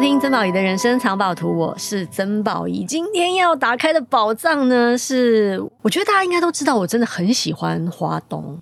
[0.00, 2.86] 收听曾宝仪的人生藏宝图，我是曾宝仪。
[2.86, 8.58] 今天要打开的宝藏呢，是我觉得大家应该都知道，我真的很喜欢花东。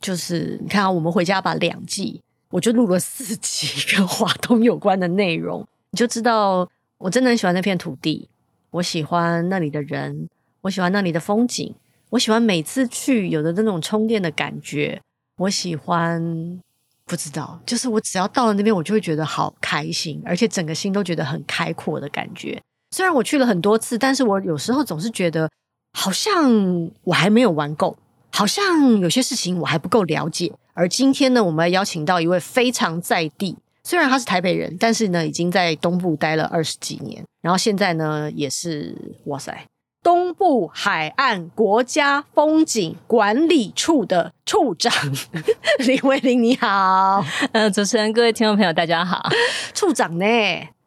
[0.00, 2.20] 就是你看啊，我们回家吧两季，
[2.50, 6.68] 我就录了四集跟花东有关的内容，你就知道
[6.98, 8.28] 我真的很喜欢那片土地，
[8.72, 10.28] 我喜欢那里的人，
[10.62, 11.72] 我喜欢那里的风景，
[12.08, 15.00] 我喜欢每次去有的那种充电的感觉，
[15.36, 16.60] 我喜欢。
[17.10, 22.56] 不知道，就是我只要到了那边，我就会觉得好开心，而且整个心都觉得很开阔的感觉。
[22.92, 25.50] 虽然我去了很多次，但是我有时候总是觉得
[25.98, 27.98] 好像我还没有玩够，
[28.30, 30.52] 好像有些事情我还不够了解。
[30.72, 39.66] 而今天呢，我们邀请到一位非常在地，虽然他是台北人，但是呢，已经在东部待了二十几年，然后现在呢，也是哇塞。
[40.02, 44.90] 东部海岸国家风景管理处的处长
[45.80, 47.22] 林威霖，你好。
[47.52, 49.28] 呃，主持人，各位听众朋友，大家好。
[49.74, 50.24] 处长呢？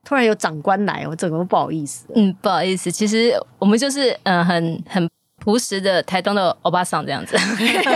[0.03, 2.07] 突然有长官来，我整个不好意思。
[2.15, 5.09] 嗯，不好意思，其实我们就是嗯、呃，很很
[5.43, 7.37] 朴实的台东的欧巴桑这样子。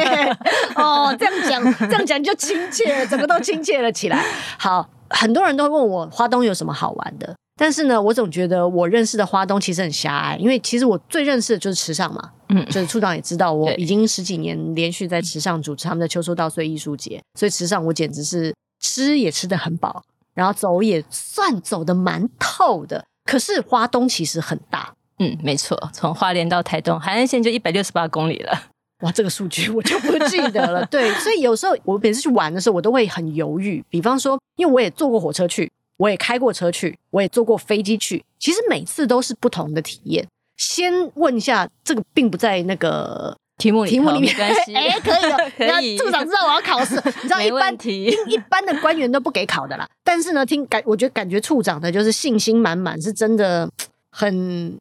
[0.77, 4.23] 哦，这样讲，这样讲就亲切了，整个都亲切了起来。
[4.59, 7.35] 好，很多人都问我花东有什么好玩的。
[7.57, 20.03] 但是呢，我总觉得我认识的花东其实很狭隘，因为其实我最认识的就是池上嘛，嗯，就是处长也知道，我已经十几年连续在池上主持他们的秋收稻穗艺术节，所以池上我简直是吃也吃得很饱，
[20.35, 23.03] 然后走也算走得蛮透的。
[23.25, 28.51] 可是花东其实很大，嗯，没错，从花莲到台东海岸线就一百六十八公里了，
[29.01, 30.85] 哇，这个数据我就不记得了。
[30.85, 35.69] 对，所以有时候我每次去玩的时候，我都会很犹豫，比方说，因为我也坐过火车去。
[35.97, 40.27] 我也开过车去，我也坐过飞机去，其实每次都是不同的体验。
[40.55, 45.51] 先问一下，这个并不在那个题目里题目里面，没关系，哎、欸，可以的。
[45.57, 45.97] 可以。
[45.97, 49.87] 处长知道我要考试，你知道一般听一般的官员都不给考的啦。
[50.03, 53.69] 但是呢，听感我觉得感觉处长的就是信心满满，是真的
[54.11, 54.79] 很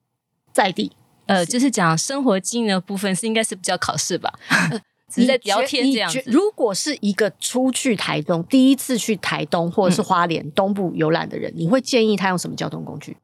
[0.52, 0.92] 在地。
[1.26, 4.32] 呃，就是讲生活经营的部分是应该是比较考试吧。
[5.12, 6.22] 只是在聊天这样子。
[6.26, 13.16] 如果是一个出去台东第一次去台东或者是花莲东部游览的人，嗯，你会建议他用什么交通工具？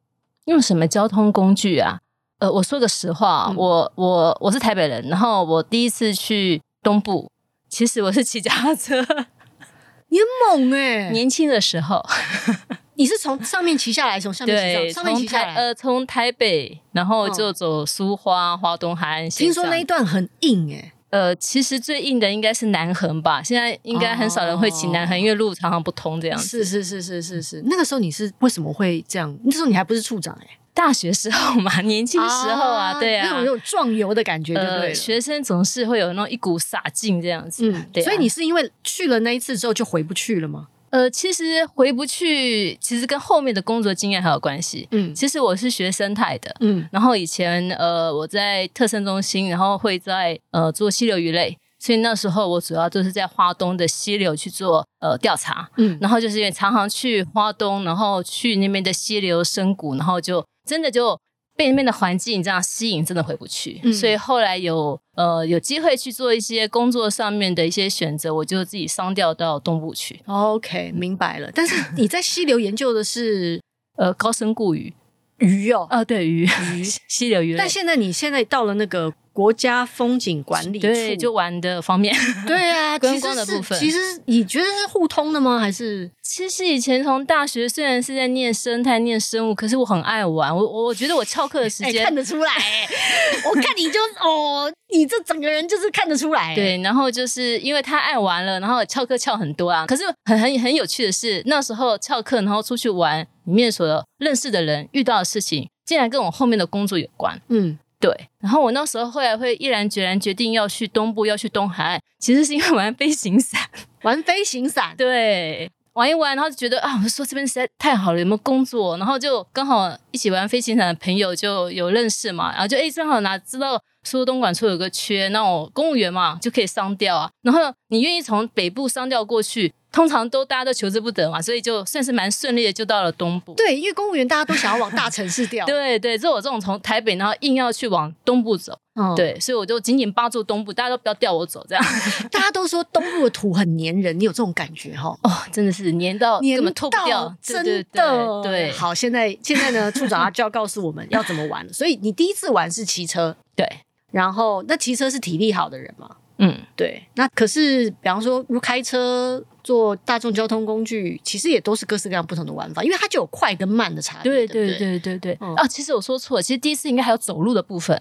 [0.46, 2.00] 用什么交通工具啊？
[2.38, 7.30] 呃，我说个实话，嗯、我我我是台北人，然后我第一次去东部，
[7.68, 9.00] 其实我是骑脚踏车。
[10.08, 11.10] 你很猛哎，欸！
[11.14, 12.04] 年轻的时候，
[12.96, 19.46] 你是从上面骑下来，从下面骑上，上面骑下来，呃，从台北，然后就走苏花、花东海岸线。
[19.46, 20.91] 听说那一段很硬哎，欸。
[21.12, 23.42] 呃，其实最硬的应该是南横吧。
[23.42, 26.64] 现在应该很少人会骑南横，哦，因为路常常不通这样子。
[26.64, 27.62] 是是是是是是。
[27.66, 29.38] 那个时候你是为什么会这样？
[29.44, 34.94] 那时候你还不是处长哎，欸，大学时候嘛，年轻时候啊，啊对啊，那种有壮游的感觉对不对，呃？
[34.94, 37.70] 学生总是会有那种一股洒劲这样子。
[37.70, 38.04] 嗯，对，啊。
[38.04, 40.68] 所以你是因为去了那一次之后就回不去了吗？
[40.92, 44.86] 呃，其实回不去，其实跟后面的工作经验还有关系。
[44.90, 61.18] 嗯，其实我是学生态的，嗯，然后以前呃我在特生中心，然后会在呃做溪流鱼类，所以那时候我主要就是在花东的溪流去做呃调查，嗯，然后就是因为常常去花东，然后去那边的溪流深谷，然后就真的就。
[61.62, 63.80] 被那边的环境这样吸引，真的回不去。
[63.84, 70.20] 嗯、所以后来有呃有机会去做一些工作上面的一些选择，我就自己商调到东部去。
[70.26, 71.50] OK，明白了。
[71.54, 73.60] 但是你在溪流研究的是
[73.96, 74.92] 呃高深固鱼
[75.38, 76.42] 鱼哦，啊对鱼
[76.74, 77.56] 鱼 溪流鱼。
[77.56, 79.12] 但现在你现在到了那个。
[79.32, 82.14] 国家风景管理处，对，就玩的方面，
[82.46, 83.78] 对啊， 观光的部分。
[83.78, 85.58] 其实你觉得是互通的吗？
[85.58, 90.54] 还是其实以前从大学虽然是在念生态、念生物，可是我很爱玩。
[90.54, 92.52] 我我觉得我翘课的时间、欸、看得出来，
[93.48, 96.54] 我看你就哦，你这整个人就是看得出来。
[96.54, 99.86] 对，然后就是因为太爱玩了，然后翘课翘很多啊。
[99.86, 107.40] 可是很很很有趣的是，那时候翘课然后出去玩，里面所认识的人遇到的事情，竟然跟我后面的工作有关。
[107.48, 107.78] 嗯。
[108.02, 113.60] 对，然后我那时候后来会毅然决然决定要去东部，要去东海岸，其实是因为玩飞行伞，
[114.02, 118.96] 玩飞行伞，对，玩一玩，然后就觉得啊，我说这边实在太好了，有没有工作？
[118.96, 129.72] 然后就刚好一起玩飞行伞的朋友就有认识嘛，然后就哎，正好哪知道说东莞处有个缺，那我公务员嘛就可以上调啊，然后你愿意从北部上调过去。
[129.92, 133.52] 通常都大家都求之不得嘛，所以就算是蛮顺利的，就到了东部。
[133.54, 135.66] 对，因为公务员大家都想要往大城市调。
[135.66, 141.84] 对对，就我这种从台北然后硬要去往东部走，嗯、对，所以我就紧紧扒住东部，大家都不要调我走，这样。
[142.30, 145.14] 大家都说东部的土很黏人，你有这种感觉哈？
[145.22, 147.62] 哦，真的是黏到根本脱不掉，真的。
[147.62, 151.72] 对，对，对，对，好，现在现在呢，处长他就要告诉我们要怎么玩了。
[151.72, 153.68] 所以你第一次玩是骑车，对，
[154.10, 156.16] 然后那骑车是体力好的人吗？
[156.44, 157.00] 嗯，对。
[157.14, 164.32] 那可是，比方说，如开车、坐大众交通工具，其实也都是各式各样不同的玩法，因为它就有快跟慢的差别。
[164.32, 165.32] 对对对对对。
[165.34, 167.96] 哦、嗯啊，其实我说错了，其实第一次应该还有走路的部分，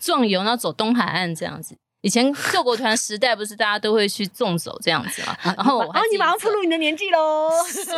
[0.00, 1.76] 壮游，然后走东海岸这样子。
[2.00, 5.36] 以前救国团时代不是大家都会去纵走这样子嘛？
[5.44, 7.48] 然后，然后你马上暴露你的年纪喽！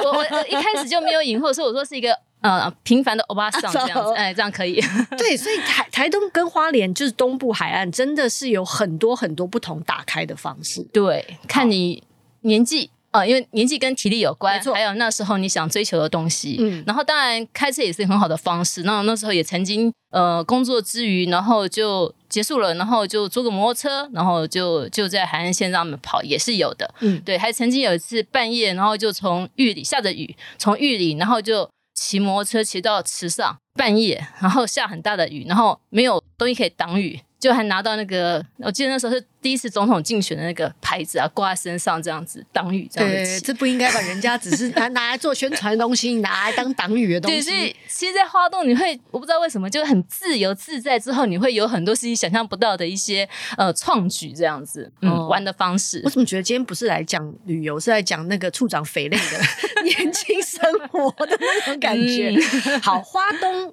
[0.03, 2.15] 我我一开始就没有隐晦，所以我说是一个
[2.45, 4.81] 呃平凡的欧巴桑 这样子，哎，这样可以。
[5.19, 10.83] 对，所以台台东跟花莲就是东部海岸，真的是有很多很多不同打开的方式。
[10.93, 12.05] 对，看你
[12.43, 12.91] 年纪。
[13.15, 16.57] 啊，因为年纪跟体力有关，还有那时候你想追求的东西。
[16.59, 18.83] 嗯，然后当然开车也是很好的方式。
[18.83, 26.93] 那那时候也曾经呃工作之余，然后就结束了，然后就租个摩托车，然后就就在海岸线上面跑，也是有的。
[27.03, 31.71] 嗯，对，还曾经有一次半夜，然后就从玉里下着雨，从玉里然后就
[32.05, 37.19] 骑摩托车骑到池上，半夜然后下很大的雨，然后没有东西可以挡雨。
[37.45, 43.15] 就还拿到那个，我记得那时候是第一次总统竞选的那个牌子啊，挂在身上这样子挡雨这样子。
[43.17, 47.37] 对，这不应该把人家只是 拿拿来做宣传的东西，拿来当挡雨的东西。
[47.37, 50.99] 对，所以其实，在花东你会，我不知道为什么，就很自由自在。
[50.99, 56.01] 之后你会有很多自己想象不到的一些呃创举这样子，嗯，嗯，玩的方式。
[56.03, 59.39] 我怎么觉得今天不是来讲旅游，是来讲那个处长肥类的
[59.85, 62.35] 年轻生活的那种感觉？
[62.65, 63.71] 嗯、好，花东。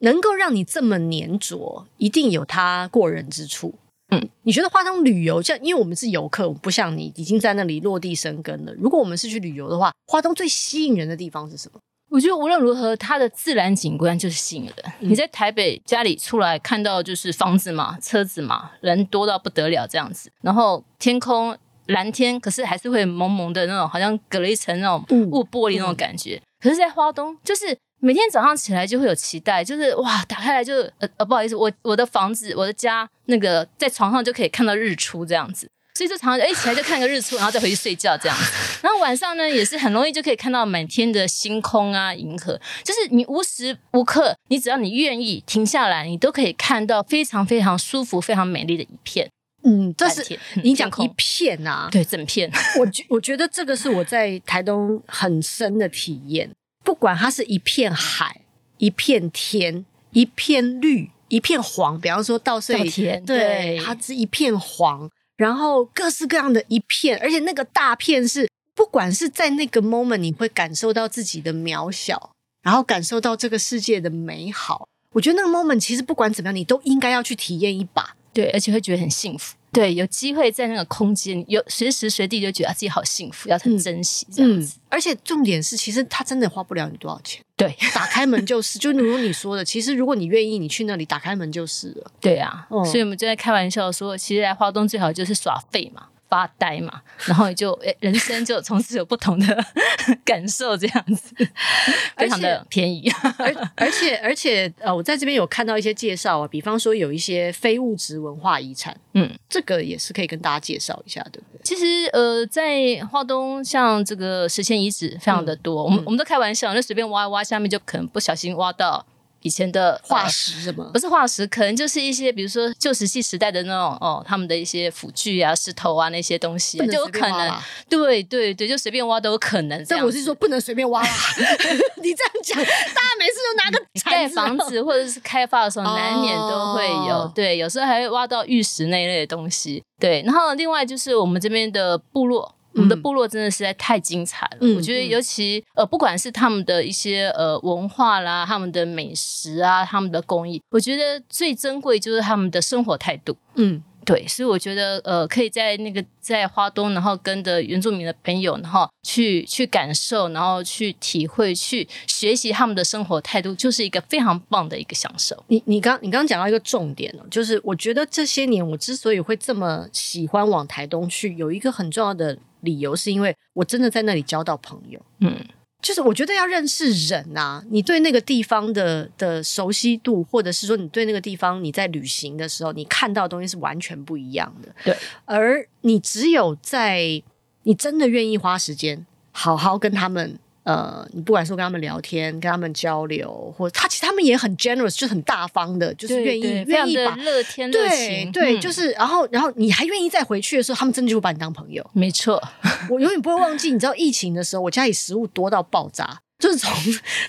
[0.00, 3.74] 能够让你这么粘着，一定有它过人之处。
[4.10, 8.72] 嗯，你觉得花东旅游，像因为我们是游客，不像你已经在那里落地生根了。
[8.74, 11.78] 如果我们是去旅游的话，花东最吸引人的地方是什么？
[12.10, 14.74] 我觉得无论如何，它的自然景观就是吸引人。
[15.00, 21.54] 嗯、你在台北家里出来看到就是房子嘛、车子嘛，人多到不得了这样子，然后天空
[21.88, 26.36] 蓝天，可是还是会蒙蒙的那种，好像隔了一层那种雾玻璃那种感觉。
[26.36, 27.76] 嗯嗯、可是，在花东就是。
[28.00, 38.52] 每天早上起来就会有期待，就是哇，打开来就呃呃，不好意思，我我的房子，我的家，那个在床上就可以看到日出这样子，所以就常常一起来就看个日出，然后再回去睡觉这样子。
[38.82, 49.28] 然后晚上呢，也是很容易就可以看到满天的星空啊，银河，就是你无时无刻，你只要你愿意停下来，你都可以看到非常非常舒服、非常美丽的一片。
[49.64, 52.48] 嗯，这是你讲一片啊，对，整片。
[52.78, 56.48] 我觉我觉得这个是我在台东很深的体验。
[56.88, 58.40] 不管它是一片海、
[58.78, 65.06] 一片天、一片绿、一片黄，比方说稻穗田，对，它是一片黄，
[65.36, 72.30] 然后各式各样的一片，而且那个大片是，不管是在那个 moment，你会感受到自己的渺小，
[72.62, 74.88] 然后感受到这个世界的美好。
[75.10, 79.57] 我觉得那个 moment 其实不管怎么样，你都应该要去体验一把，对，而且会觉得很幸福。
[79.70, 84.76] 对，有机会在那个空间，有随时随地就觉得自己好幸福，要很珍惜这样子。
[84.76, 87.42] 嗯嗯、而且重点是，其实他真的花不了你多少钱。
[87.56, 92.10] 对，打开门就是，就如你说的，其实如果你愿意，你去那里打开门就是了。
[92.20, 96.06] 对啊，嗯、所以我们就在开玩笑说，其实来花东最好就是耍废嘛。
[96.28, 99.64] 发呆嘛，然后就诶，人生就从此有不同的
[100.24, 101.34] 感受，这样子，
[102.16, 103.10] 非常的便宜。
[103.38, 111.60] 而而且而且呃，我在这边有看到一些介绍啊，比方说有一些非物质文化遗产，嗯，这个也是可以跟大家介绍一下对不对。
[111.64, 119.04] 其实呃，在华东像这个石前遗址非常的多，嗯、我们我们都开玩笑，就随便挖一挖，下面就可能不小心挖到。
[119.42, 120.84] 以前的化石什么？
[120.92, 127.56] 不是化石，可能就是一些，比如说旧石器时代的那种哦，他们的一些辅具啊、石头啊那些东西，就有可能。
[127.88, 129.84] 对对对，就随便挖都有可能。
[129.88, 131.02] 但我是说不能随便挖。
[132.02, 137.30] 你这样讲，大家每次都拿个盖房子或者是开发的时候， 难免都会有。
[137.34, 139.82] 对，有时候还会挖到玉石那一类的东西。
[140.00, 142.54] 对，然后另外就是我们这边的部落。
[142.78, 153.36] 我们的部落真的实在太精彩了，嗯、我觉得尤其呃，不管是他们的一些呃文化啦，他们的美食啊，他们的工艺，我觉得最珍贵就是他们的生活态度。
[153.56, 153.82] 嗯。
[154.04, 165.36] 对，所以我觉得，呃，可以在那个在花东，然后跟着原住民的朋友，然后去去感受，然后去体会，去学习他们的生活态度，就是一个非常棒的一个享受。
[165.48, 175.00] 你你刚你刚刚讲到一个重点哦，就是我觉得这些年我之所以会这么喜欢往台东去，有一个很重要的理由，是因为我真的在那里交到朋友。
[175.20, 175.36] 嗯。
[175.80, 184.74] 就是我觉得要认识人呐、啊，你对那个地方的的熟悉度，或者是说你对那个地方你在旅行的时候，你看到的东西是完全不一样的。
[184.84, 187.22] 对，而你只有在
[187.62, 190.40] 你真的愿意花时间，好好跟他们。
[190.68, 201.82] 呃，你不管说跟他们聊天、跟他们交流，或他其实他们也很 generous，就很大方的，就是愿意愿意把乐天对，对嗯、就是然后然后你还愿意再回去的时候，他们真的就会把你当朋友。
[201.94, 202.38] 没错，
[202.90, 206.72] 我永远不会忘记，你知道疫情的时候，我家里食物多到爆炸，就是从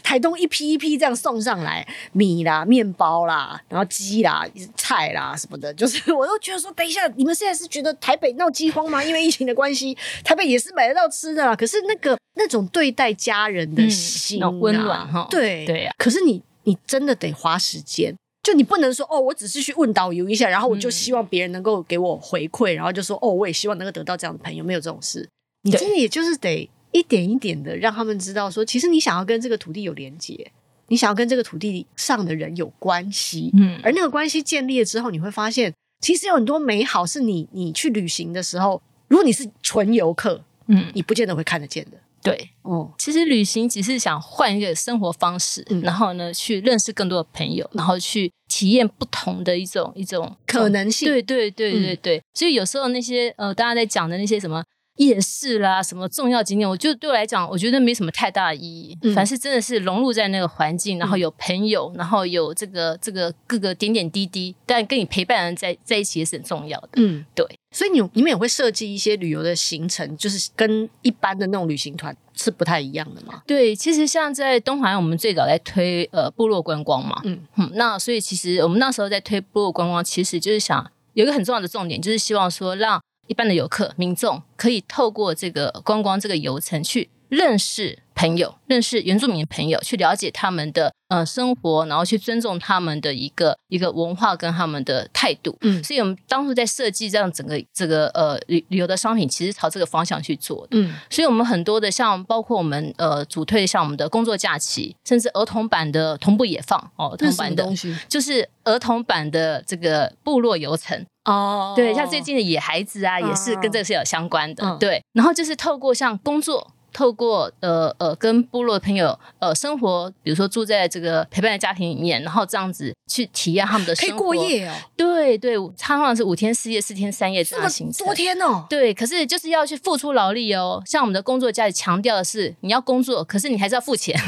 [0.03, 9.03] 台东一批一批这样送上来，米啦、面包啦，然后鸡啦、菜啦什么的， 就是我都觉得说，等一下，你们现在是觉得台北闹饥荒吗？
[9.03, 11.55] 因为疫情的关系，台北也是买得到吃的啦。
[11.55, 15.91] 可是那个那种对待家人的心、啊，温、嗯、暖哈，对对呀。
[15.97, 25.27] 可是你你真的得花时间，就你不能说哦，我只是去问导游一下，然后我就希望别人能够给我回馈，然后就说哦，我也希望能够得到这样的朋友，没有这种事。
[25.63, 26.69] 你真的也就是得。
[26.91, 30.51] 一点一点的让他们知道说，其实你想要跟这个土地有连接，
[30.87, 41.97] 你想要跟这个土地上的人有关系，嗯，而那个关系建立了之后，你会发现，其实有很多美好是你你去旅行的时候，如果你是纯游客，嗯，你不见得会看得见的。
[42.21, 51.07] 对，哦，其实旅行只是想换一个生活方式，嗯，然后呢，去认识更多的朋友，然后去体验不同的一种一种可能性。
[51.07, 54.63] 对对对对对，嗯，所以有时候那些呃，大家在讲的那些什么。
[54.99, 58.97] 夜市啦，什么重要景点，我就对我来讲，我觉得没什么太大的意义。
[59.01, 66.89] 嗯、凡是真的是融入在那个环境，然后有朋友，嗯、然后有这个这个各个点点滴滴，但跟你陪伴的人在在一起也是很重要的。
[66.97, 67.45] 嗯，对。
[67.71, 73.41] 所以你你们也会设计一些旅游的行程，就是跟一般的那种旅行团是不太一样的吗？
[73.47, 77.21] 对，其实像在东海岸，我们最早在推呃部落观光嘛。
[77.23, 83.01] 嗯嗯，那所以其实我们那时候在推部落观光，其实就是想有一个很重要的重点，就是希望说让。
[83.29, 95.55] 一般的游客、民众可以透过这个观光这个游程去认识朋友，认识原住民朋友，去了解他们的呃生活，然后去尊重他们的一个一个文化跟他们的态度。
[95.61, 100.69] 嗯，所以我们当初在设计这样整个这个呃旅旅游的商品，其实朝这个方向去做的。
[100.71, 111.05] 嗯，所以我们很多的像包括我们呃主推像我们的工作假期，甚至儿童版的同步野放哦，儿童版的东西就是儿童版的这个部落游程。
[111.29, 114.65] 哦，对，像最近的野孩子啊，也是跟这个是有相关的。
[114.65, 124.11] 嗯、对，然后就是透过像工作，透过呃呃跟部落的朋友呃生活，比如说住在这个陪伴的家庭里面，然后这样子去体验他们的生活。
[124.11, 124.73] 可以过夜哦。
[124.97, 128.05] 对对，他好像是五天四夜、四天三夜这样的行程。
[128.05, 128.65] 多天哦。
[128.69, 130.81] 对，可是就是要去付出劳力哦。
[130.85, 134.19] 像我们的工作家里强调的是，你要工作，可是你还是要付钱。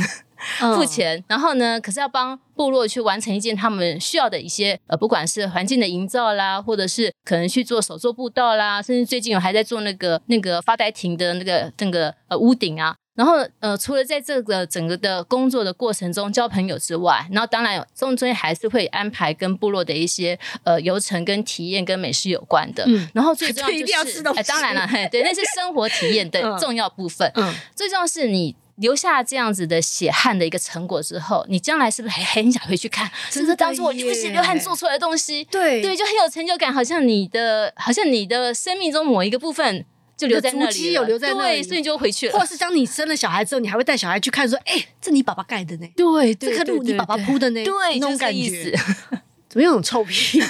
[0.59, 12.95] 付钱，嗯、然后呢，可是要帮部落去完成一件他们需要的一些呃，不管是环境的营造啦，或者是可能去做手作步道啦，甚至最近我还在做那个那个发呆亭的那个那个呃屋顶啊。
[13.13, 22.85] 然后呃，除了在这个整个的工作的过程中交朋友之外，然后当然中间还是会安排跟部落的一些呃游程跟体验跟美食有关的。
[22.87, 27.29] 嗯，然后最重要 就是，哎，当然了，嘿，对，那是生活体验的 重要部分。
[27.35, 28.55] 嗯，最重要是你。
[28.81, 33.09] 留下这样子的血汗的一个成果之后，你将来是不是还很想回去看？
[33.31, 39.85] 甚至当初我流血流汗做出来的东西，对对，就很有成就感，好像你的，好像你的生命中某一个部分
[40.17, 42.37] 就留在那里，有留在那里，对，所以你就回去了。
[42.39, 45.87] 或是当你生了小孩之后，你还会带小孩去看，说：“哎、欸，这你爸爸盖的呢？
[45.95, 48.75] 对，这个路你爸爸铺的呢？”对，那种感觉，
[49.47, 50.47] 怎么有种臭屁 的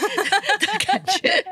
[0.86, 1.46] 感觉？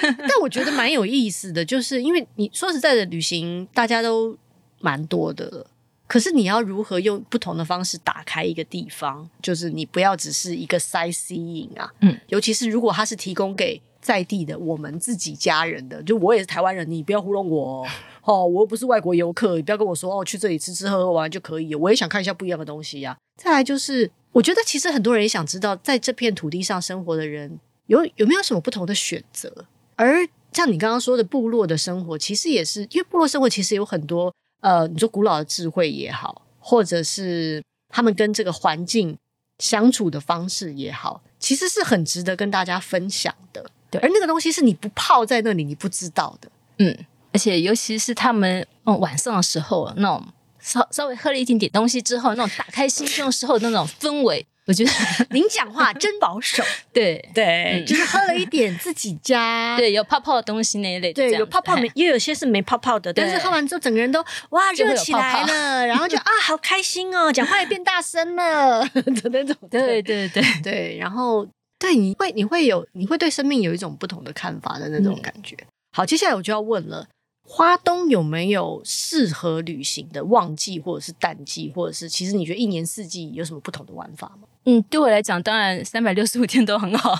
[0.00, 4.36] 但我觉得蛮有意思的，就是因为你说实在的，旅行大家都
[4.80, 5.66] 蛮多的。
[6.12, 9.26] 可是你要如何用不同的方式打开一个地方？
[9.40, 17.86] 就是你不要只是一个 sightseeing 啊，嗯，尤其是如果它是提供给在地的我们自己家人的，就我也是台湾人，你不要糊弄我
[18.24, 23.16] 哦， 我又不是外国游客，你不要跟我说哦，去这里吃吃喝喝玩就可以，我也想看一下不一样的东西呀、啊。
[23.42, 29.64] 再来就是，我觉得其实很多人也想知道，在这片土地上生活的人有有没有什么不同的选择？
[29.96, 34.30] 而像你刚刚说的部落的生活，其实也是因为部落生活其实有很多。
[34.62, 39.16] 呃，你说古老的智慧也好，或者是他们跟这个环境
[39.58, 43.70] 相处的方式也好，其实是很值得跟大家分享的。
[43.90, 46.50] 对，而那个东西是你不泡在那里你不知道的。
[46.78, 46.96] 嗯，
[47.32, 50.26] 而且尤其是他们嗯晚上的时候，那种
[50.58, 54.46] 稍稍微喝了一点点东西之后，那种打开心胸的时候那种氛围。
[54.66, 54.90] 我觉得
[55.30, 71.46] 您讲话真保守， 对对，就是喝了一点自己家 对有泡泡的东西那一类，对有泡泡没也有些是没泡泡的，但是喝完之后整个人都哇热起来了，然后就啊好开心哦，讲话也变大声了的那种，对对对对，然后
[71.78, 75.56] 对你会你会有你会对生命有一种不同的看法的那种感觉。
[75.94, 77.06] 好，接下来我就要问了。
[77.44, 84.48] 花东有没有适合旅行的旺季，或者是淡季，或者是其实你觉得一年四季有什么不同的玩法吗？
[84.64, 87.14] 嗯，对我来讲，当然三百六十五天都很好。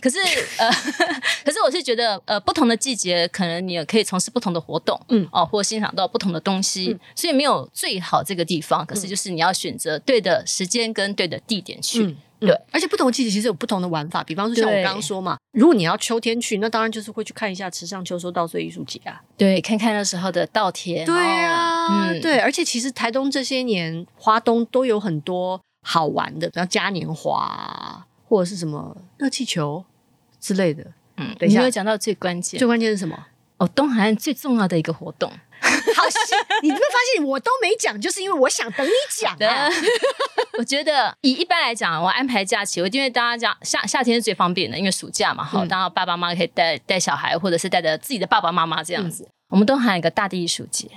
[0.00, 0.18] 可是
[0.58, 0.68] 呃，
[1.44, 6.88] 可是我是觉得呃，不同的季节可能你也可以从事不同的活动，嗯哦，或欣赏到不同的东西。
[6.90, 12.04] 嗯、所以没有最好这个地方，可是就是你要选择对的时间跟对的地点去。
[12.04, 14.24] 嗯对，而且不同季节其实有不同的玩法。
[14.24, 19.20] 比方说，像我刚刚说嘛，如果你要秋天去，那当然就是会去看一下池上秋收稻穗艺术节啊。
[19.36, 21.04] 对，看看那时候的稻田。
[21.04, 29.84] 对啊，嗯、对，而且其实台东这些年花东都有很多好玩的，比如嘉年华或者是什么热气球
[30.40, 30.84] 之类的。
[31.18, 33.26] 嗯，等一下，你有讲到最关键，最关键是什么？
[33.58, 35.30] 哦，东海岸最重要的一个活动。
[35.96, 36.04] 好，
[36.62, 39.68] 你会发现我都没讲，就是因为我想等你讲啊。
[40.58, 49.24] 我觉得以一般来讲，我安排假期，我因为大家讲夏夏天是最方便的，因为暑假嘛，好，然后爸爸妈妈可以带带小孩，或者是带着自己的爸爸妈妈这样子。
[49.24, 50.88] 嗯、我们东海有一个大地艺术节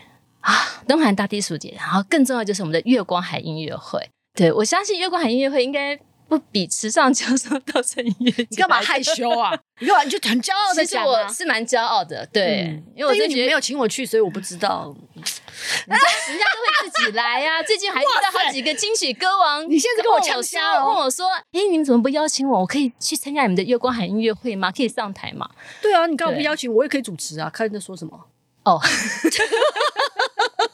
[0.42, 4.10] 啊，东海大地艺术节，然后更重要就是我们的月光海音乐会。
[4.36, 5.98] 对，我相信月光海音乐会应该。
[6.38, 9.52] 不比池上教授稻穗音乐，你干嘛害羞啊？
[9.80, 10.04] 你干嘛？
[10.04, 11.04] 你就很骄傲的讲。
[11.04, 14.96] 其实我是蛮骄傲的，对，嗯、因为我觉得你没有请我去，所以我不知道。
[15.16, 17.63] 人家人家都会自己来呀、啊。
[17.68, 22.60] 最近还遇到好几个金曲歌王，你现在跟我呛声，问我说：“哎，你们怎么不邀请我？
[22.62, 24.72] 我可以去参加你们的月光海音乐会吗？
[24.72, 25.50] 可以上台吗？”
[25.82, 26.78] 对啊，你干嘛不邀请我？
[26.80, 28.28] 我也可以主持啊，看你在说什么。
[28.66, 28.80] 哦，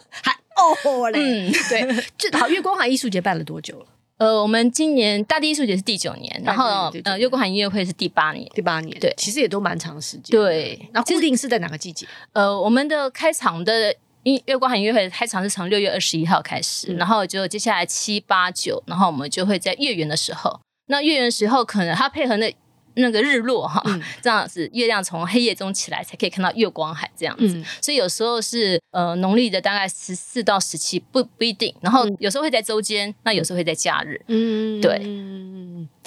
[0.10, 3.86] 还哦嘞，嗯，对，这好，月光海艺术节办了多久了？
[4.20, 10.38] 呃，我们今年大地艺术节是第九年，然后呃，月光海音乐会是第八年，第八年，对，其实也都蛮长时间。
[10.38, 12.06] 对，那固定是在哪个季节？
[12.34, 22.54] 呃，我们的开场的音月光海音乐会开场是从六月二十一号开始，嗯、然后就接下来七八九，然后我们就会在月圆的时候，那月圆的时候可能它配合那。
[23.00, 27.58] 那个日落哈，嗯、这样子月亮从黑夜中起来，才可以看到月光海这样子。
[27.58, 31.74] 嗯、所以有时候是呃农历的大概十四到十七，不不一定。
[31.82, 34.20] 然后有时候会在周间，那有时候会在假日。
[34.28, 35.00] 嗯，对，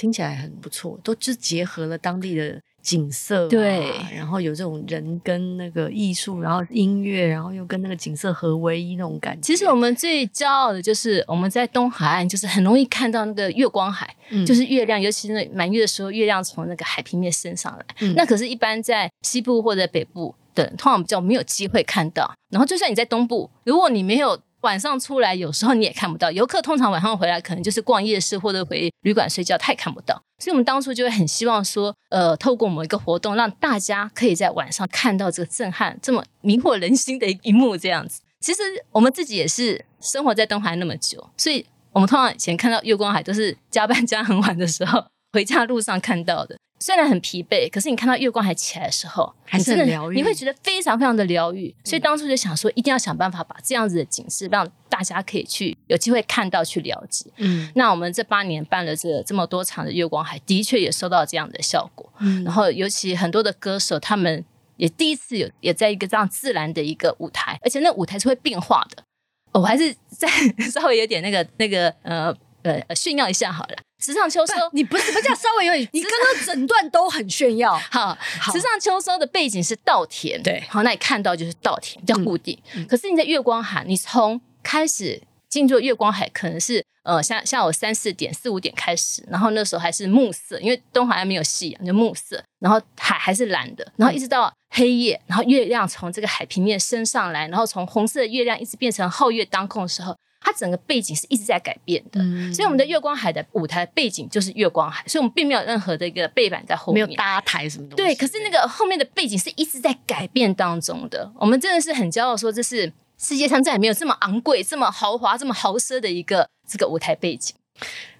[0.02, 2.60] 听起来很不错，都是结合了当地的。
[2.82, 9.40] 景色、啊、对，然后有这种人跟那个艺术，然后音乐，然后又跟那个景色合为一那种感觉。
[9.40, 17.86] 其实我们最骄傲的就是我们在东海岸，就是很容易看到那个月光海，嗯、就是月亮，尤其是满月的时候，月亮从那个海平面升上来。
[18.00, 22.34] 嗯、那可是，一般在西部或者北部的通常比较没有机会看到。
[22.50, 24.36] 然后，就算你在东部，如果你没有。
[24.62, 26.30] 晚上出来，有时候你也看不到。
[26.30, 30.20] 游客通常晚上回来，可能就是逛夜市或者回旅馆睡觉，他也看不到。
[30.38, 37.76] 所以，我们当初就会很希望说，呃，透过某一个活动，让大家可以在晚上看到这个震撼、这么迷惑人心的一幕。
[37.76, 46.56] 这样子，其实我们自己也是生活在东海那么久，所以我们通常以前看到月光海都是加班加很晚的时候，回家路上看到的。
[46.82, 51.72] 虽然很疲惫，可是你看到月光海起来的时候，还是很疗愈，你会觉得非常非常的疗愈。
[51.84, 57.30] 所以当初就想说，一定要想办法把这样子的景色让大家可以去有机会看到、去了解。
[57.36, 62.12] 嗯，那我们这八年办了这这么多场的月光海，的确也收到这样的效果。
[62.18, 64.44] 嗯，然后尤其很多的歌手，他们
[64.76, 69.04] 也第一次有也在一个这样自然的一个舞台，而且那舞台是会变化的。
[69.52, 70.28] 我还是再
[70.68, 73.76] 稍微有点那个那个呃呃炫耀一下好了。
[74.02, 77.78] 池上秋收，你不是不叫稍微有点， 你刚刚整段都很炫耀。
[77.90, 78.18] 好，
[78.52, 82.58] 池上秋收的背景是稻田，对，好，那你看到就是稻田，比较固定。
[82.88, 100.16] 可是你在月光海，你从开始进入月光海，可能是呃下下午三四点、四五点开始，然后那时候还是暮色，因为东海还没有夕阳，就暮色，然后海还是蓝的，然后一直到黑夜，然后月亮从这个海平面升上来，然后从红色的月亮一直变成皓月当空的时候。
[100.44, 107.96] 它整个背景是一直在改变的，嗯、所以我们的月光海的舞台背景就是月光海，所以我们并没有任何的一个背板在后面，没有搭台什么东西。
[107.96, 111.30] 对，可是那个后面的背景是一直在改变当中的。
[111.38, 117.54] 我们真的是很骄傲，说这是世界上再也没有这么昂贵、这么豪华、这么豪奢的一个这个舞台背景。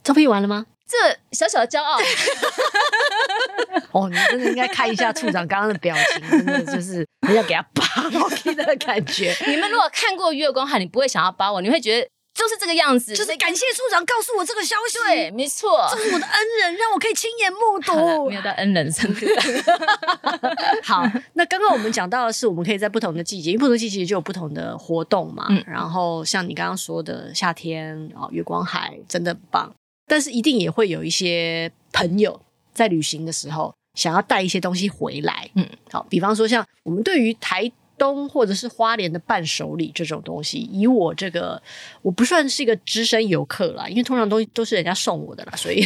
[0.02, 0.66] 照片完了吗？
[0.88, 0.96] 这
[1.32, 1.98] 小小的骄傲。
[3.92, 9.34] 哦，你真的应该看一下处长刚刚的表情，真的就是很想给他扒老 K 的感觉。
[9.46, 13.14] 你们如果看过月光海，你不会想要扒我，你会觉得就是这个样子。
[13.14, 17.92] 就是感谢处长告诉我这个消息，对，没错，这是我的恩人，让我可以亲眼目睹。
[18.30, 19.20] 没有到恩人真的。
[20.82, 25.46] 好，那刚刚我们讲到的是，我们可以在不同的季节，因为不同的季节就有不同的活动嘛。
[25.50, 29.74] 嗯、然后像你刚刚说的夏天啊，月光海真的很棒，
[30.12, 32.38] 但是一定也会有一些朋友
[32.74, 33.74] 在旅行的时候。
[33.94, 41.62] 想要带一些东西回来，嗯，好，比方说像我们对于台东或者是花莲的伴手礼这种东西，以我这个
[42.00, 45.82] 我不算是一个资深游客啦，因为通常都都是人家送我的啦，所以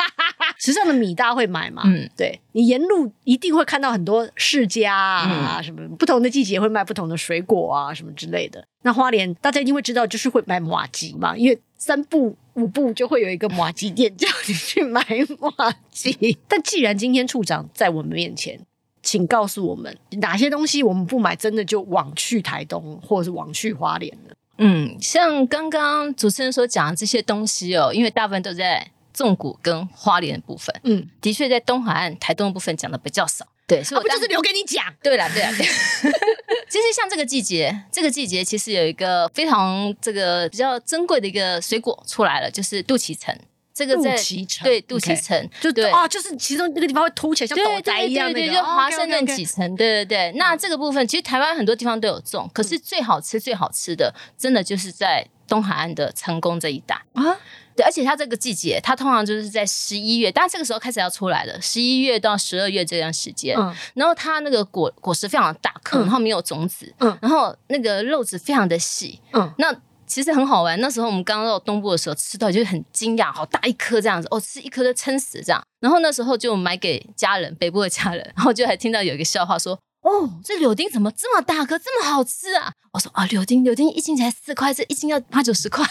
[0.60, 8.62] 时尚的米大家会买嘛，嗯，对，你沿路一定会看到很多世家啊，嗯、什么不同的季节会卖不同的水果啊，什么之类的。
[8.82, 12.36] 那花莲大家一定会知道，就是会买马吉嘛，因为三步。
[12.56, 15.02] 五步就会有一个马吉店叫你去买
[15.40, 16.38] 马吉。
[16.48, 18.58] 但既然今天处长在我们面前，
[19.02, 24.34] 请告诉我们哪些东西我们不买，真的就往去台东或者是往去花莲了。
[24.58, 30.74] 嗯，像刚刚主持人所讲的这些东西哦，因为大部分都在纵谷跟花莲的部分。
[30.84, 33.46] 嗯，的确在东海岸、台东的部分讲的比较少。
[33.66, 34.84] 对，所以我、啊、不就是留给你讲？
[35.02, 35.66] 对了，对了，对。
[36.68, 43.36] 其实像这个季节，这个季节其实有一个非常这个比较珍贵的一个水果出来了，就是肚脐橙。
[43.72, 44.16] 这个在
[44.64, 50.32] 对肚脐橙.就对啊，就是其中那个地方会凸起来，像斗宅一样，对对对，就华盛顿脐橙，对对对。
[50.38, 57.38] 那这个部分其实台湾很多地方都有种，可是最好吃、最好吃的，真的就是在东海岸的成功这一带啊。
[57.76, 63.56] 对，而且它这个季节，它通常就是在十一月，当然这个时候开始要出来了，十一月到十二月这段时间。
[63.56, 69.74] 嗯，然后它那个果果实非常的大颗，然后没有种子，嗯，然后那个肉质非常的细，嗯，那。
[70.08, 75.60] 其实很好玩，那时候我们刚到东部的时候吃到，就是很惊讶，好大一颗这样子，哦，吃一颗都撑死这样。
[75.80, 79.76] 然后那时候就买给家人，北部的家人，然后就还听到有一个笑话说。
[80.06, 82.72] 哦，这柳丁怎么这么大颗，这么好吃啊？
[82.92, 85.84] 我说啊，柳丁，柳丁一斤才四块，这一斤要八九十块。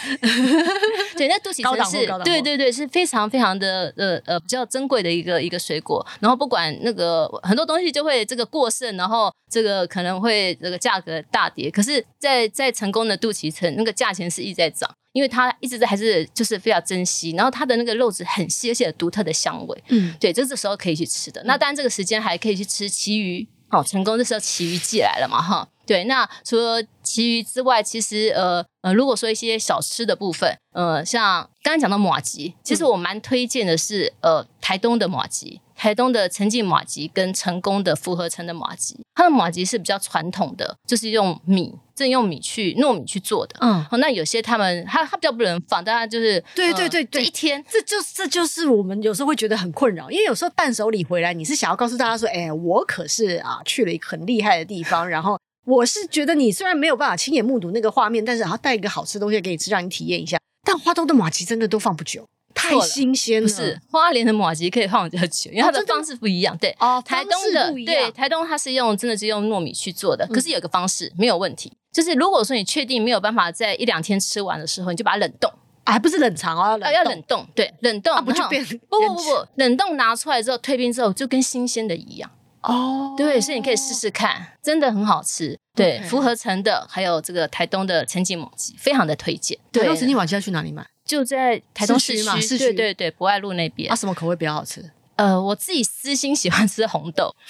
[1.18, 6.04] 对，那肚脐橙是，对对对，是非常非常的呃呃比较珍贵的一个一个水果。
[6.18, 11.70] 然后不管那个很多东西就会这个过剩，然后这个可能会这个价格大跌。
[11.70, 17.32] 可是在，在在成功的肚脐橙，那个价钱是一直在涨，因为它一直在还是就是非常珍惜。
[17.32, 19.84] 然后它的那个肉质很细，而且有独特的香味。
[19.88, 21.42] 嗯，对，这这时候可以去吃的。
[21.44, 23.46] 那当然这个时间还可以去吃旗鱼。
[23.68, 26.04] 好，成功这时候奇遇记来了嘛，哈，对。
[26.04, 35.58] 那除了奇遇之外，其实呃呃，如果说一些小吃的部分，呃，像刚刚讲到马吉，其实我蛮推荐的是呃台东的麻糬。
[35.76, 43.56] 台东的陈记马吉跟成功的复合成的马吉，它的马吉是比较传统的，就是用米，正用米去糯米去做的。
[43.60, 60.38] 嗯，好，那有些他们他他比较不能放，大家就是对对对对，呃、一天，这就这就是我们有时候会觉得很困扰，因为有时候伴手礼回来，你是想要告诉大家说，哎，我可是啊去了一个很厉害的地方，然后我是觉得你虽然没有办法亲眼目睹那个画面，但是然后带一个好吃的东西给你吃，让你体验一下。
[60.64, 62.26] 但花东的马吉真的都放不久。
[62.56, 66.54] 太新鲜了，不是花莲的马吉可以放比较久，因为它的方式不一样。
[66.54, 75.52] 哦、对，哦，台东的对台东它是用真的是用糯米去做的，嗯、可是有个方式没有问题，就是如果说你确定没有办法在一两天吃完的时候，你就把它冷冻，
[75.84, 82.30] 还不是冷藏哦，要冷冻，对，冷冻，不就变不不不不，冷冻拿出来之后退冰之后就跟新鲜的一样。
[82.62, 85.56] 哦，对，所以你可以试试看，真的很好吃。
[85.72, 89.56] 对，福和成的还有这个台东的陈记麻糬，非常的推荐。
[89.70, 90.84] 对，陈记麻糬要去哪里买？
[91.06, 93.90] 就在台中市区嘛，市区，对对对，博爱路那边。
[93.90, 94.84] 啊，什么口味比较好吃？
[95.14, 97.34] 呃，我自己私心喜欢吃红豆。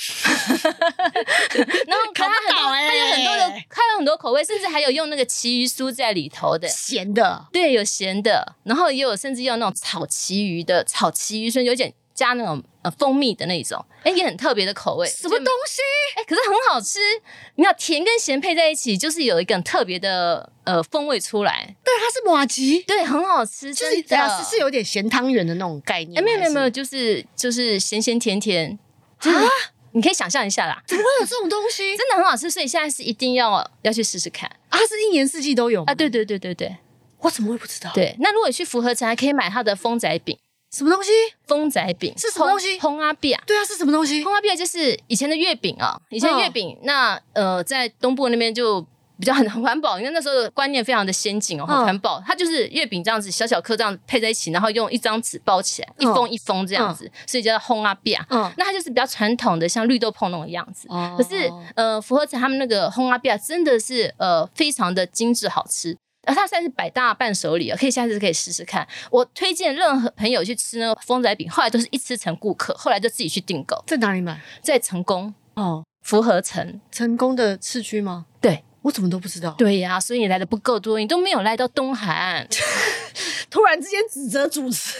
[0.55, 7.47] 然后 它很多，它有很多的，它有很多口味，甚至还有用那个旗鱼酥在里头的，咸的。
[7.53, 11.93] 对，有咸的，然后也有甚至用那种炒旗鱼的，炒旗鱼所以有点。
[12.17, 15.07] 加那种呃蜂蜜的那种，哎、欸，也很特别的口味。
[15.07, 15.83] 什么东西？
[16.17, 16.99] 哎、欸，可是很好吃。
[17.57, 21.77] 你要甜跟咸配在一起，就是有一个很特别的呃风味出来。
[21.85, 23.73] 对，它是马吉，对，很好吃。
[23.73, 26.19] 就是是是有点咸汤圆的那种概念。
[26.19, 28.79] 哎、欸，没有没有没有，就是就是咸咸甜甜。
[29.19, 29.31] 啊，
[29.93, 30.83] 你可以想象一下啦。
[30.87, 31.95] 怎么会有这种东西？
[31.97, 34.49] 真的很好吃，所以现在是一定要要去试试看。
[34.49, 35.95] 啊，它是一年四季都有啊？
[35.95, 36.77] 对对对对对，
[37.21, 37.91] 我怎么会不知道？
[37.95, 40.39] 对，那如果你去福和城，还可以买它的蜂仔饼。
[40.71, 41.11] 什么东西？
[41.47, 42.79] 丰仔饼是什么东西？
[42.79, 43.39] 烘阿饼。
[43.47, 44.25] 对啊，是什么东西？
[44.25, 46.71] 烘阿饼就是以前的月饼啊，以前月饼。
[46.75, 48.83] 哦、那呃，在东部那边就
[49.19, 52.19] 比较很很环保，因为那时候的观念非常的先进哦，很环保。
[52.19, 58.19] 哦、它就是月饼这样子，小小颗这样配在一起，然后用一张纸包起来，一封一封这样子，哦、所以叫烘阿饼。
[58.29, 60.87] 嗯，那它就是比较传统的，像绿豆椪那种样子。
[60.91, 65.97] 哦、可是呃，福和成他们那个烘阿饼真的是呃非常的精致好吃。
[66.27, 68.87] 而它算是百大伴手礼啊，可以下次可以试试看。
[69.11, 73.83] 我推荐任何朋友去吃那个风仔饼，后来都是一吃成顾客，后来就自己去订购。
[73.87, 74.39] 在哪里买？
[74.61, 78.27] 在成功哦，福和成，成功的市区吗？
[78.41, 79.55] 对，我怎么都不知道。
[79.57, 82.47] 对呀、啊，所以你来的不够多，你都没有来到东海岸，
[83.49, 84.99] 突然之间指责主持。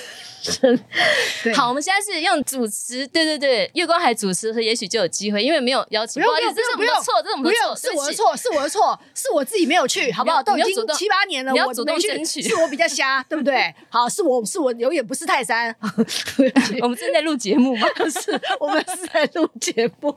[1.55, 10.43] 好，我们现在是用主持，对对对，月光海主持也许就有机会，因为没有邀请，不好意思，这是我们的错，这是我们的错，是我的错，是我的错，是我自己没有去，好不好？
[10.43, 13.75] 都已经七八年了，我主动争取，是我比较瞎，对不对？
[13.89, 15.75] 好，是我是我有眼不识泰山。
[16.83, 17.87] 我们正在录节目吗？
[18.09, 20.17] 是， 我们是在录节目，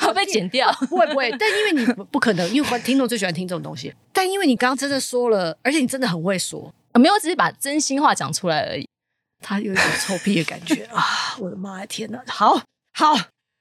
[0.00, 0.70] 好被剪掉？
[0.88, 3.92] 不会不会，但因为你不可能，因为听众最喜欢听这种东西。
[4.12, 8.88] 但因为你刚刚真的说了，而且你真的很会说，没有，只是把真心话讲出来而已。
[9.46, 11.36] 他有一种臭屁的感觉 啊！
[11.38, 12.18] 我的妈呀，天哪！
[12.26, 12.58] 好，
[12.94, 13.14] 好，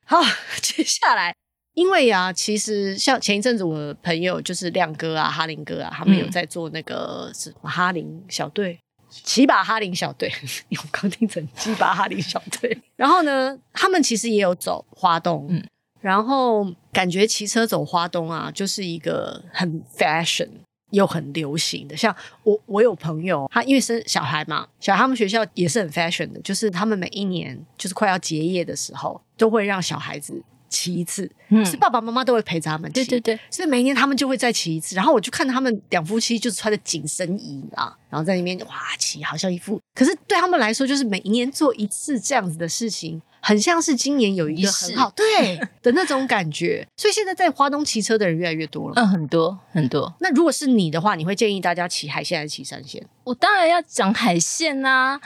[0.06, 0.22] 好，
[0.63, 1.36] 接下来，
[1.74, 10.32] 因为呀、啊，其实像前一阵子我的朋友就是亮哥啊、哈林哥啊，他们有在做那个什么哈林小队、骑把哈林小队，
[10.72, 12.82] 我刚听成骑把哈林小队。
[12.96, 15.62] 然后呢，他们其实也有走花东，嗯，
[16.00, 20.50] 然后感觉骑车走花东啊，就是一个很 fashion。
[20.93, 21.95] 又很流行的。
[21.95, 30.41] 像我，我有朋友，他因为生小孩嘛，小孩他们学校也是很 fashion 的，就是他们每一年就是快要结业的时候，都会让小孩子。
[30.69, 34.95] 骑一次，嗯，是爸爸妈妈都会陪着他们骑，对对对，所以每一年他们就会再骑一次。
[34.95, 39.79] 然后我就看他们两夫妻就是穿着紧身衣啊，然后在那边哇骑，好像一副。
[39.93, 46.88] 可是对他们来说，就是每一年做一次这样子的事情，很像是今年有一个很好对 的那种感觉。
[46.95, 50.13] 所以现在在花东骑车的人越来越多了，嗯，很多很多。
[50.19, 53.06] 那如果是你的话，你会建议大家骑海线还是骑山线？
[53.25, 55.21] 我当然要讲海线呐、啊。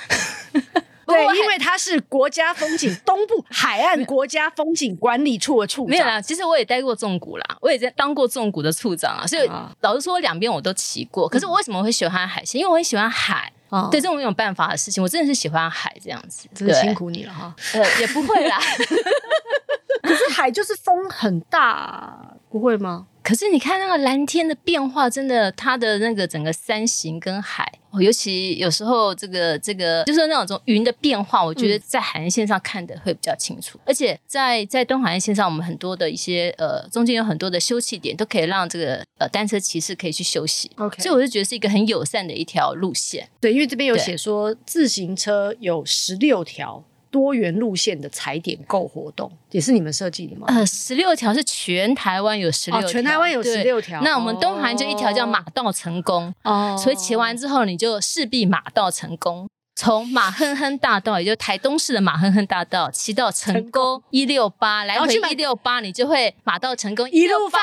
[1.08, 5.89] 对，因为它是国家风景东部海岸国家风景管理处的处长。
[5.89, 9.25] 没有啦，其实我也待过纵谷啦，我也在当过纵谷的处长啊。
[9.25, 9.49] 所以
[9.80, 11.30] 老实说，两边我都骑过。
[11.30, 12.60] 可是我为什么会喜欢海线？
[12.60, 13.53] 因为我很喜欢海。
[13.69, 16.47] 嗯、对这种没有办法的事情，我真的是喜欢海这样子。
[16.53, 17.53] 真的辛苦你了哈。
[17.73, 18.58] 呃，也不会啦。
[20.03, 23.08] 可是海就是风很大，不会吗？
[23.21, 27.69] 可是你看那个蓝天的变化，真的，它的那个整个山形跟海，
[28.01, 33.77] 尤其有时候这个这个就是那种云的变化，我觉得在海岸线上看的会比较清楚。
[33.79, 40.71] 嗯、而且在在东海岸线上，我们很多的一些呃中间有很多的休憩点，都可以让这个呃单车骑士可以去休息。
[40.77, 43.27] OK，所以我就觉得是一个很友善的一条路线。
[43.39, 46.83] 对，因为这边有写说自行车有十六条。
[47.17, 50.45] 多元路线的踩点购活动也是你们设计的吗？
[50.49, 53.99] 呃，十六条是全台湾有十六条，全台湾有十六条。
[54.03, 59.47] 那我们东韩就一条叫马到成功哦，所以骑完之后你就势必马到成功。
[59.75, 67.60] 从马哼哼大道，也就是台东市的马哼哼大道，骑到成功一六八，来回一六八，你就会马到成功一路发。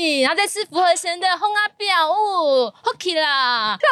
[0.00, 3.76] 对，然后再吃符合神的红阿表物，OK 啦！
[3.78, 3.86] 救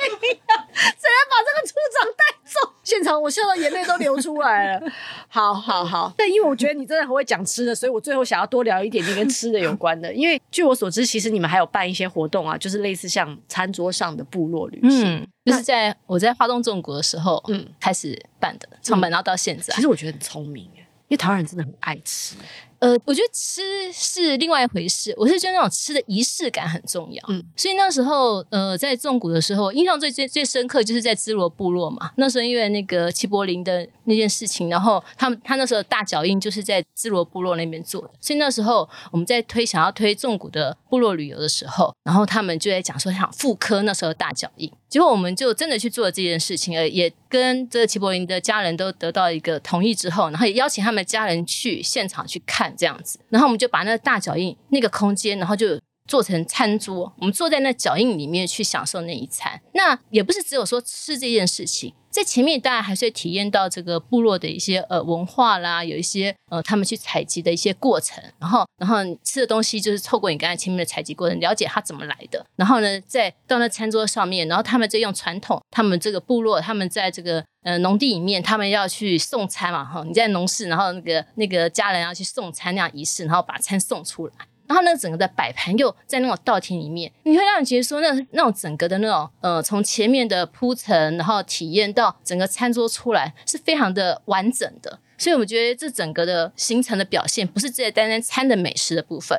[0.24, 2.72] 谁来 把这个处长带走？
[2.82, 4.92] 现场我笑到眼泪都流出来了。
[5.28, 10.10] 好好好，但因为我觉得你真的很会讲吃的，所以我最后想要多聊一点点跟吃的有关的。
[10.14, 15.16] 因为据我所知，其实你们还有办一些活动啊，就是类似像餐桌上的部落旅行。
[15.16, 19.74] 嗯就是在我在花东纵谷的时候，嗯，开始办的，创办，然后到现在。
[19.74, 22.34] 其实我觉得很聪明，因为台湾人真的很爱吃。
[22.80, 27.24] 呃，我觉得吃是另外一回事，我是觉得那种吃的仪式感很重要。
[27.28, 32.10] 嗯，所以那时候，呃，在纵谷的时候，印象最最最深刻就是在芝罗部落嘛。
[32.16, 38.10] 那时候因为那个齐柏林的那件事情，然后他们他那时候大脚印就是在芝罗部落那边做的。
[38.20, 44.70] 所以那时候我们在推想要推纵谷的部落旅游的时候，然后他们就在讲说想复刻那时候的大脚印。
[44.88, 52.63] 结果我们就真的去做了这件事情，呃，也跟这个齐柏林的家人都得到一个同意之后，然后也邀请他们家人去现场去看。
[52.70, 59.60] 这样子，然后我们就把那个大脚印那个空间，然后就做成餐桌，我们坐在那脚印里面去享受那一餐。
[59.72, 68.22] 那也不是只有说吃这件事情，在前面当然还是会体验到这个部落的一些呃文化啦，有一些呃他们去采集的一些过程。
[68.38, 72.44] 然后，然后你吃的东西就是透过你刚才前面的采集过程，了解它怎么来的。
[72.56, 77.44] 然后呢，再到那餐桌上面，然后他们再用传统，他们这个部落，他们在这个。
[77.64, 84.34] 呃，农地里面他们要去送餐嘛，哈，你在农事，然后那个那个家人要去送餐那样仪式，然后把餐送出来，
[84.66, 99.38] 然后那整个的摆盘又在那种稻田里面，你会让你觉得说那那种整个的那种呃，从前面的铺陈，然后体验到整个餐桌出来是非常的完整的，所以我觉得这整个的行程的表现不是只单单餐的美食的部分，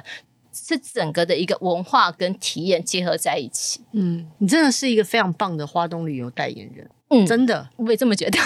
[0.54, 3.82] 是整个的一个文化跟体验结合在一起。
[3.94, 6.90] 嗯，你真的是一个非常棒的花东旅游代言人。
[7.10, 8.40] 嗯，真的，我也这么觉得。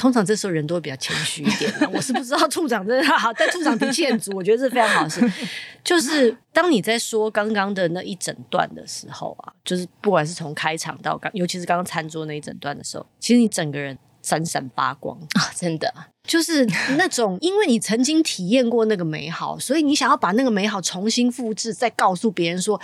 [0.00, 1.70] 通常这时候人都会比较谦虚一点。
[1.92, 5.30] 我是不知道处长真的好，但处长脾气很足，我觉得这是非常好的事。
[5.84, 13.98] 就是当你在说刚刚的那一整段的时候啊，就是不管是从开场到刚，尤其是刚刚餐桌那一整段的时候，其实你整个人。
[14.30, 15.50] 闪闪发光啊！
[15.56, 16.64] 真的，就是
[16.96, 22.80] 那种，因为你曾经体验过那个美好，所以你想要把那个美好重新复制，再告诉别人说：“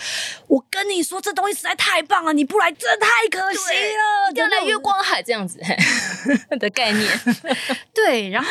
[0.48, 5.60] 我跟你说，这东西实在太棒了，你不来真的太可惜了。”要来月光海这样子
[6.58, 7.08] 的概念。
[7.94, 8.50] 对，然后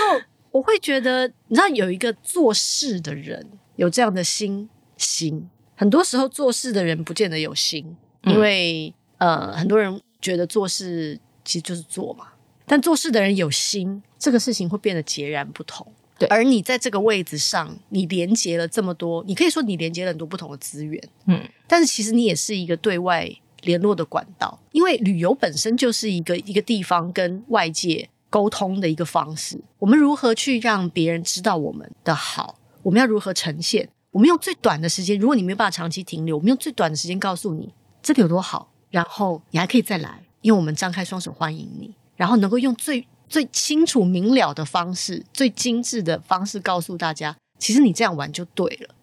[0.52, 12.28] 我会觉得，你知道，有一个做事的人有这样的心心，很多时候做事的人不见得有心，因为、嗯、呃，很多人觉得做事其实就是做嘛。
[12.66, 15.86] 但做事的人有心，这个事情会变得截然不同。
[16.18, 21.02] 对，而你在这个位置上，你连接了这么多，你可以说你连接了很多不同的资源。
[21.28, 23.30] 嗯，但是其实你也是一个对外
[23.64, 29.60] 联络的管道，因为旅游本身就是一个一个地方跟外界沟通的一个方式。
[29.78, 32.58] 我们如何去让别人知道我们的好？
[32.82, 33.90] 我们要如何呈现？
[34.12, 41.94] 我们用最短的时间，如果你没有办法长期停留，我们用最短的时间告诉你这里有多好，然后你还可以再来，因为我们张开双手欢迎你。
[42.16, 48.96] 然后能够用最最清楚明了的方式、最精致的方式告诉大家，其实你这样玩就对了。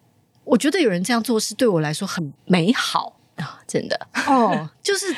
[0.43, 5.15] 我觉得有人这样做是对我来说很美好啊、哦，真的哦，就是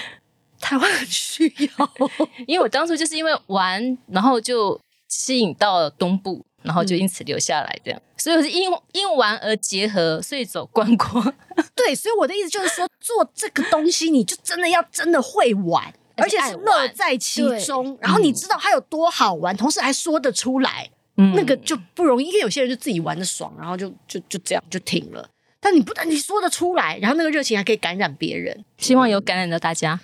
[0.60, 1.92] 台湾很需要，
[2.48, 11.34] 因为我当初就是因为玩，然后就吸引到了东部，然后就因此留下来这样，嗯、所以我是因因玩而结合，所以走观光。
[11.76, 15.94] 对，所以我的意思就是说，做这个东西你就真的要真的会玩。
[16.18, 22.28] 而且是乐在其中，然后你知道它有多好玩，嗯、同时还说得出来，嗯、那个就不容易。
[22.28, 25.30] 因为有些人就自己玩的爽，然后就就就这样就停了。
[25.60, 30.00] 但你不但你说得出来，然后那个热情还可以感染别人，希望有感染到大家。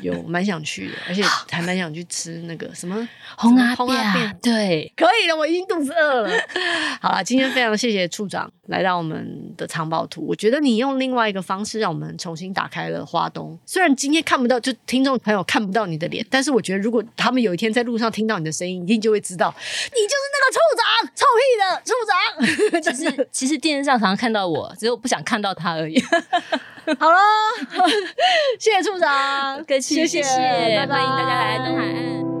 [0.00, 3.74] 有蛮想去的，而且还蛮想去吃那个什么 红阿
[4.14, 4.36] 扁。
[4.42, 6.30] 对，可以了，我已经肚子饿了。
[7.00, 10.26] 好了，今天非常谢谢处长来到我们的藏宝图。
[10.26, 13.58] 我觉得你用另外一个方式让我们重新打开了花东。
[13.64, 20.84] 虽然今天看不到，就听众朋友看不到你的脸，但是我觉得如果他们有一天在路上听到你的声音，一定就会知道你就是那个处长，
[21.14, 22.82] 臭屁的处长。
[22.94, 26.00] 其实其实电视上常常看到我，只是我不想看到他而已。
[26.98, 27.18] 好了，
[28.58, 32.39] 谢谢处长，谢谢，谢谢，欢迎大家来东海岸。